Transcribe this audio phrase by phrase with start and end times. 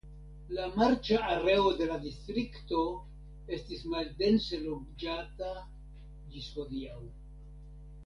[0.59, 2.81] La marĉa areo de la distrikto
[3.59, 5.55] estis maldense loĝata
[6.35, 7.01] ĝis hodiaŭ.